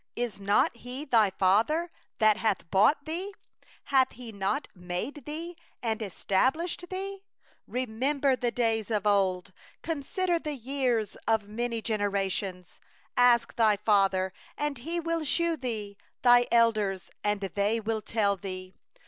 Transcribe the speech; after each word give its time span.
Is 0.15 0.39
not 0.39 0.75
He 0.77 1.05
thy 1.05 1.29
father 1.29 1.91
that 2.17 2.35
hath 2.37 2.71
gotten 2.71 3.05
thee? 3.05 3.35
Hath 3.83 4.13
He 4.13 4.31
not 4.31 4.67
made 4.73 5.25
thee, 5.27 5.55
and 5.83 6.01
established 6.01 6.85
thee? 6.89 7.21
7Remember 7.69 8.35
the 8.39 8.49
days 8.49 8.89
of 8.89 9.05
old, 9.05 9.53
Consider 9.83 10.39
the 10.39 10.55
years 10.55 11.17
of 11.27 11.47
many 11.47 11.83
generations; 11.83 12.79
Ask 13.15 13.55
thy 13.57 13.77
father, 13.77 14.33
and 14.57 14.79
he 14.79 14.99
will 14.99 15.19
declare 15.19 15.51
unto 15.51 15.61
thee, 15.61 15.97
Thine 16.23 16.45
elders, 16.51 17.11
and 17.23 17.41
they 17.41 17.79
will 17.79 18.01
tell 18.01 18.35
thee. 18.37 18.73